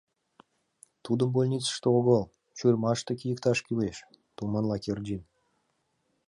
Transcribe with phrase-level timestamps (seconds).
[1.05, 2.21] Тудым больницыште огыл,
[2.57, 3.97] чурмаште кийыкташ кӱлеш!..—
[4.35, 5.21] туманла Кердин.